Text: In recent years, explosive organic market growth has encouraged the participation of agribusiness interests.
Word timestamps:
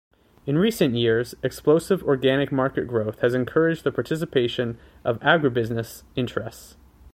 In 0.47 0.57
recent 0.57 0.95
years, 0.95 1.35
explosive 1.43 2.01
organic 2.03 2.51
market 2.51 2.87
growth 2.87 3.19
has 3.19 3.35
encouraged 3.35 3.83
the 3.83 3.91
participation 3.91 4.79
of 5.05 5.19
agribusiness 5.19 6.01
interests. 6.15 6.75